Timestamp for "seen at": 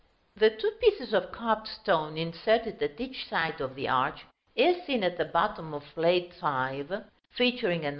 4.87-5.17